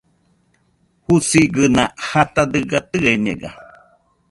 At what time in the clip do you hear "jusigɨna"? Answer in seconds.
1.05-1.83